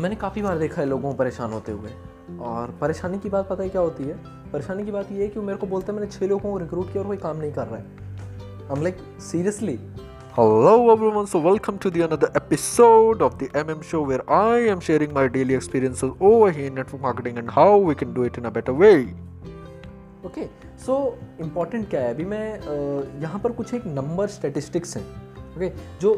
मैंने 0.00 0.16
काफ़ी 0.16 0.42
बार 0.42 0.58
देखा 0.58 0.82
है 0.82 0.88
लोगों 0.88 1.10
को 1.10 1.16
परेशान 1.16 1.52
होते 1.52 1.72
हुए। 1.72 1.90
और 2.40 2.70
परेशानी 2.80 3.18
की 3.18 3.28
बात 3.28 3.48
पता 3.48 3.62
ही 3.62 3.70
क्या 3.70 3.80
होती 3.80 4.04
है? 4.04 4.14
परेशानी 4.52 4.84
की 4.84 4.90
बात 4.90 5.12
ये 5.12 5.22
है 5.22 5.28
कि 5.28 5.40
वो 5.40 5.46
मेरे 5.46 5.58
को 5.58 5.66
बोलते 5.66 5.92
हैं 5.92 5.98
मैंने 5.98 6.12
छः 6.12 6.28
लोगों 6.28 6.52
को 6.52 6.58
रिक्रूट 6.58 6.92
किया 6.92 7.02
और 7.02 7.06
कोई 7.06 7.16
काम 7.16 7.36
नहीं 7.36 7.52
कर 7.52 7.66
रहा 7.66 7.76
है। 7.76 7.84
हम 8.66 8.82
like 8.82 8.96
seriously 9.20 9.72
hello 10.38 10.92
everyone 10.92 11.24
so 11.24 11.40
welcome 11.40 11.76
to 11.76 11.90
the 11.90 11.98
another 11.98 12.32
episode 12.36 13.22
of 13.22 13.34
the 13.34 13.48
MM 13.56 13.82
show 13.82 14.04
where 14.04 14.24
I 14.30 14.62
am 14.62 14.80
sharing 14.80 15.12
my 15.12 15.28
daily 15.28 15.54
experiences 15.54 16.12
over 16.22 16.50
here 16.50 16.72
network 16.72 17.02
marketing 17.02 17.38
and 17.38 17.50
how 17.50 17.84
we 17.84 17.94
can 17.94 18.14
do 18.14 18.24
it 18.24 18.38
in 18.38 18.44
a 18.44 18.50
better 18.50 18.72
way 18.72 19.14
okay 20.26 20.46
so 20.86 21.18
important 21.40 21.90
क्या 21.90 22.00
है? 22.00 22.14
अभी 22.14 22.24
मैं 22.24 22.60
uh, 22.60 23.22
यहाँ 23.22 23.40
पर 23.40 23.52
कुछ 23.52 23.74
एक 23.74 23.86
number 23.86 24.26
statistics 24.26 24.96
हैं 24.96 25.06
okay 25.56 25.72
जो 26.00 26.14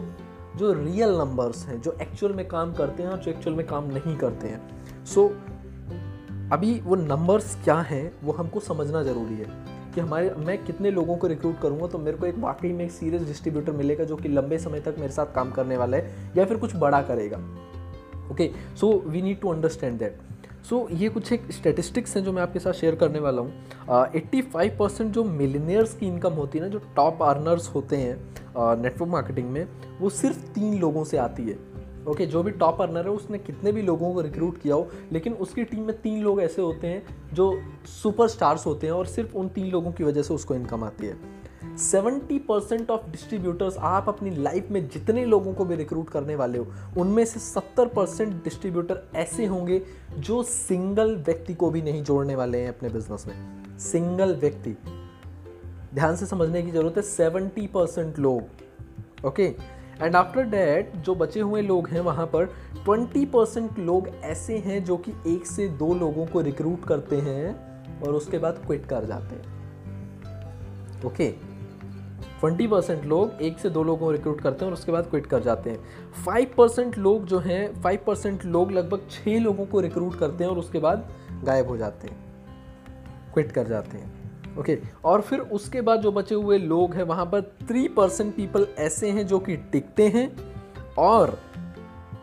जो 0.59 0.73
रियल 0.73 1.17
नंबर्स 1.19 1.65
हैं 1.67 1.81
जो 1.81 1.97
एक्चुअल 2.03 2.33
में 2.33 2.47
काम 2.49 2.73
करते 2.75 3.03
हैं 3.03 3.11
और 3.11 3.19
जो 3.19 3.31
एक्चुअल 3.31 3.57
में 3.57 3.67
काम 3.67 3.91
नहीं 3.93 4.17
करते 4.17 4.49
हैं। 4.49 5.05
सो 5.05 5.27
so, 5.27 6.53
अभी 6.53 6.81
वो 6.81 6.97
नंबर्स 6.97 7.55
क्या 7.65 7.79
हैं 7.83 8.13
वो 8.25 8.33
हमको 8.33 8.61
समझना 8.61 9.03
ज़रूरी 9.03 9.35
है 9.35 9.47
कि 9.95 10.01
हमारे 10.01 10.31
मैं 10.39 10.57
कितने 10.65 10.91
लोगों 10.91 11.17
को 11.17 11.27
रिक्रूट 11.27 11.59
करूँगा 11.61 11.87
तो 11.87 11.99
मेरे 11.99 12.17
को 12.17 12.27
एक 12.27 12.39
वाकई 12.39 12.73
में 12.73 12.85
एक 12.85 12.91
सीरियस 12.93 13.23
डिस्ट्रीब्यूटर 13.23 13.73
मिलेगा 13.73 14.05
जो 14.05 14.17
कि 14.17 14.29
लंबे 14.29 14.59
समय 14.59 14.81
तक 14.81 14.95
मेरे 14.99 15.13
साथ 15.13 15.35
काम 15.35 15.51
करने 15.51 15.77
वाला 15.77 15.97
है 15.97 16.33
या 16.37 16.45
फिर 16.45 16.57
कुछ 16.57 16.77
बड़ा 16.77 17.03
करेगा। 17.03 17.37
Okay 18.33 18.51
so 18.81 18.93
we 19.07 19.23
need 19.23 19.41
to 19.41 19.53
understand 19.53 19.99
that 19.99 20.19
so 20.69 20.87
ये 20.93 21.09
कुछ 21.09 21.33
एक 21.33 21.51
स्टेटिस्टिक्स 21.53 22.17
हैं 22.17 22.23
जो 22.25 22.33
मैं 22.33 22.43
आपके 22.43 22.59
साथ 22.59 22.73
शेयर 22.73 22.95
करने 22.95 23.19
वाला 23.21 23.43
हूँ। 23.43 24.13
एट्टी 24.17 24.43
फाइव 24.45 24.77
परसेंट 24.79 25.13
जो 25.13 25.25
मिलीनियर्स 25.25 25.95
की 25.95 26.07
इनकम 26.07 26.33
होती 26.33 26.59
है 26.59 26.65
ना 26.65 26.71
जो 26.71 26.81
टॉप 26.97 27.23
अर्नर्स 27.23 27.69
होते 27.75 27.97
हैं 27.97 28.46
नेटवर्क 28.59 29.11
मार्केटिंग 29.11 29.51
में 29.51 29.67
वो 30.01 30.11
सिर्फ़ 30.11 30.47
तीन 30.47 30.79
लोगों 30.79 31.05
से 31.05 31.17
आती 31.17 31.43
है। 31.43 31.77
ओके 32.07 32.13
okay, 32.13 32.27
जो 32.27 32.43
भी 32.43 32.51
टॉप 32.51 32.83
अर्नर 32.83 33.05
है 33.05 33.11
उसने 33.11 33.39
कितने 33.39 33.73
भी 33.73 33.83
लोगों 33.83 34.15
को 34.15 34.21
रिक्रूट 34.21 34.59
किया 34.59 34.75
हो 34.75 34.89
लेकिन 35.13 35.33
उसकी 35.33 35.65
टीम 35.65 35.81
में 35.81 36.01
तीन 36.01 36.23
लोग 36.23 36.41
ऐसे 36.41 36.63
होते 36.63 36.87
हैं 36.87 37.35
जो 37.35 37.61
सुपर 37.87 38.29
स्टार्स 38.29 38.67
होते 38.67 38.87
हैं 38.87 38.95
और 38.95 39.07
सिर्फ़ 39.07 39.35
उन 39.35 39.49
तीन 39.49 39.71
लोगों 39.71 39.93
की 39.93 40.05
वजह 40.05 40.23
से 40.23 40.35
उसको 40.35 40.55
इनकम 40.55 40.85
आती 40.85 41.07
है। 41.07 41.17
सेवेंटी 41.77 42.39
परसेंट 42.39 42.91
ऑफ़ 42.91 43.11
डिस्ट्रीब्यूटर्स 43.11 43.77
आप 43.79 44.09
अपनी 44.09 44.31
लाइफ 44.31 44.69
में 44.71 44.89
जितने 44.89 45.25
लोगों 45.25 45.55
को 45.55 45.65
भी 45.65 45.77
रिक्रूट 45.77 46.09
करने 46.09 46.37
वाले 46.37 46.59
हो 46.59 46.67
उनमें 46.99 47.25
से 47.25 47.41
सत्तर 47.41 47.87
परसेंट 47.87 48.45
डिस्ट्रीब्यूटर 48.45 49.03
ऐसे 49.17 49.47
होंगे 49.47 49.83
जो 50.19 50.43
सिंगल 50.43 51.17
व्यक्ति 51.17 51.55
को 51.55 51.71
भी 51.71 51.83
नहीं 51.83 52.03
जोड़ने 52.03 52.35
वाले 52.35 52.59
हैं 52.59 52.69
अपने 52.69 52.89
बिज़नेस 52.89 53.25
में। 53.27 53.79
सिंगल 53.79 54.37
व्यक्ति। 54.37 54.77
ध्यान 55.97 56.17
से 56.17 56.27
समझने 56.27 56.63
की 56.63 56.71
ज़रूरत 56.71 56.97
है 56.97 57.03
सेवेंटी 57.03 57.67
परसेंट 57.67 58.19
लोग 58.19 59.27
ओके 59.27 59.43
एंड 60.03 60.17
आफ्टर 60.17 60.43
डैट 60.43 60.97
जो 60.97 61.15
बचे 61.15 61.41
हुए 61.41 61.63
लोग 61.63 61.89
हैं 61.89 62.01
वहाँ 62.01 62.27
पर 62.27 62.45
ट्वेंटी 62.85 63.25
परसेंट 63.27 63.79
लोग 63.79 64.09
ऐसे 64.25 64.59
हैं 64.59 64.83
जो 64.85 64.97
कि 64.97 65.13
एक 65.27 65.47
से 65.47 65.69
दो 65.69 65.95
लोगों 65.95 66.27
को 66.27 66.41
रिक्रूट 66.41 66.85
करते 66.85 67.17
हैं 67.17 68.01
और 68.01 68.15
उसके 68.15 68.39
बाद 68.39 68.61
क्विट 68.67 68.85
कर 68.87 69.05
जाते 69.05 69.37
हैं 69.37 71.05
ओके 71.05 71.31
ट्वेंटी 72.41 72.67
परसेंट 72.67 73.05
लोग 73.05 73.43
एक 73.43 73.59
से 73.59 73.71
दो 73.71 73.83
लोगों 73.83 74.07
को 74.07 74.13
रिक्रूट 74.13 74.41
करते 74.41 74.65
हैं 74.65 74.71
और 74.73 74.79
उसके 74.79 74.93
बाद 74.93 75.07
क्विट 75.07 75.27
कर 75.27 75.43
जाते 75.43 75.71
हैं। 75.71 75.79
फाइव 76.25 76.51
परसेंट 76.59 76.99
लोग 76.99 77.25
जो 77.27 77.39
हैं 77.39 77.83
फाइव 77.83 78.05
परसेंट 78.07 78.45
लोग 78.45 78.73
लगभग 78.73 79.09
छः 79.11 79.39
लोगों 79.41 79.67
को 79.67 79.81
रिक्रूट 79.81 80.19
करते 80.19 80.45
हैं 80.45 80.51
और 80.51 80.59
उसके 80.59 80.79
बाद 80.79 81.09
गायब 81.45 81.69
हो 81.69 81.77
जाते 81.77 82.09
हैं 82.09 82.17
क्विट 83.35 83.53
कर 83.53 83.69
जाते 83.69 83.99
हैं। 83.99 84.26
ओके 84.59 84.77
okay, 84.77 84.89
और 85.05 85.21
फिर 85.21 85.41
उसके 85.41 85.81
बाद 85.81 86.01
जो 86.01 86.13
बचे 86.13 86.35
हुए 86.35 86.59
लोग 86.59 86.95
हैं 86.95 87.03
वहाँ 87.03 87.27
पर 87.27 87.41
थ्री 87.41 87.89
परसेंट 87.89 88.37
पीपल 88.37 88.67
ऐसे 88.79 89.11
हैं 89.11 89.27
जो 89.27 89.39
कि 89.39 89.57
टिकते 89.57 90.09
हैं 90.09 90.37
और 90.99 91.39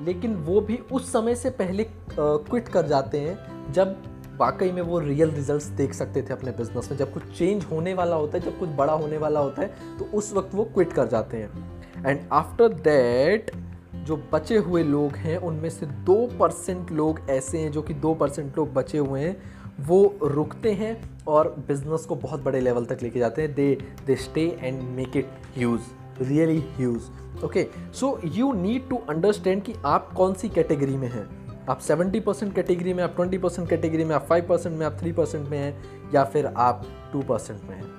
लेकिन 0.02 0.36
वो 0.36 0.62
भी 0.62 0.80
उस 0.92 1.12
समय 1.12 1.36
से 1.36 1.50
पहले 1.50 1.86
क्विट 2.20 2.68
कर 2.68 2.88
जाते 2.88 3.20
हैं 3.20 3.74
जब 3.74 3.96
वाकई 4.38 4.72
में 4.72 4.82
वो 4.82 5.00
रियल 5.00 5.32
रिजल्ट्स 5.32 5.66
देख 5.66 5.94
सकते 5.94 6.22
थे 6.22 6.34
अपने 6.34 6.52
बिज़नेस 6.52 6.92
में। 6.92 6.98
जब 6.98 7.14
कुछ 7.14 7.24
चेंज 7.38 7.66
होने 7.72 7.94
वाला 7.94 8.16
होता 8.16 8.38
है 8.38 8.44
जब 8.44 8.60
कुछ 8.60 8.70
बड़ा 8.70 8.94
होने 8.94 9.18
वाला 9.18 9.40
होता 9.40 9.62
है 9.62 9.74
तो 10.00 10.06
उस 10.18 10.34
वक्त 10.34 10.56
वो 10.56 10.64
क्विट 10.64 10.94
कर 10.94 11.08
जाते 11.08 11.38
हैं। 11.38 11.84
एंड 12.08 12.20
आफ्टर 12.32 12.70
दैट 12.70 13.52
जो 13.96 14.24
बचे 14.34 14.58
हुए 14.58 14.84
लोग 14.84 15.12
हैं 15.12 15.38
उनमें 15.38 15.70
से 15.70 15.86
दो 15.86 16.28
परसेंट 16.28 16.92
लोग 16.92 17.20
ऐसे 17.30 17.58
हैं 17.58 17.72
जो 17.72 17.82
कि 17.82 17.94
दो 17.94 18.14
परसेंट 18.14 18.58
लोग 18.58 18.74
बचे 18.74 18.98
हुए 18.98 19.22
हैं 19.22 19.42
वो 19.80 20.16
रुकते 20.24 20.72
हैं 20.72 21.20
और 21.28 21.56
बिज़नेस 21.68 22.06
को 22.06 22.16
बहुत 22.16 22.44
बड़े 22.44 22.62
लेवल 22.62 22.86
तक 22.86 22.98
लेके 23.04 23.20
जाते 23.20 23.42
हैं 23.42 23.54
they 23.54 23.78
they 24.06 24.16
stay 24.16 24.58
and 24.62 24.82
make 24.82 25.18
it 25.18 25.30
huge 25.58 25.82
really 26.22 26.60
huge 26.60 27.02
okay 27.44 27.68
so 27.94 28.20
you 28.26 28.54
need 28.54 28.90
to 28.90 28.96
understand 28.96 29.64
कि 29.64 29.74
आप 29.86 30.14
कौन 30.14 30.34
सी 30.34 30.50
कैटेगरी 30.50 30.98
में 30.98 31.10
हैं 31.12 31.44
आप 31.70 31.82
70 31.82 32.22
परसेंट 32.22 32.56
कैटेगरी 32.56 32.94
में 32.94 33.04
आप 33.04 33.18
20 33.18 33.38
परसेंट 33.38 33.70
कैटेगरी 33.70 34.04
में 34.04 34.16
आप 34.16 34.28
5 34.30 34.48
परसेंट 34.48 34.78
में 34.78 34.86
आप 34.86 35.00
3 35.00 35.14
परसेंट 35.14 35.50
में 35.50 35.58
हैं, 35.58 35.84
या 36.14 36.24
फिर 36.24 36.46
आप 36.46 36.86
2 37.16 37.26
परसेंट 37.28 37.62
में 37.64 37.76
हैं 37.76 37.94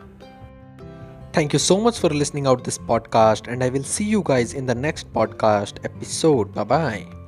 you 1.52 1.58
so 1.58 1.78
much 1.86 1.98
for 1.98 2.10
listening 2.10 2.46
out 2.46 2.62
this 2.64 2.78
podcast, 2.78 3.48
and 3.48 3.64
I 3.64 3.68
will 3.68 3.88
see 3.96 4.04
you 4.04 4.22
guys 4.22 4.54
in 4.54 4.66
the 4.66 4.74
next 4.74 5.12
podcast 5.12 5.84
episode. 5.84 6.54
Bye 6.54 6.64
bye. 6.64 7.23